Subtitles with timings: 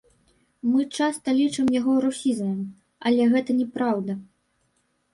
[0.71, 2.59] Мы часта лічым яго русізмам,
[3.11, 4.21] але гэта не праўда.